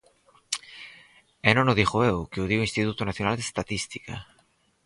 [1.47, 4.13] E non o digo eu, que o di o Instituto Nacional de Estatística.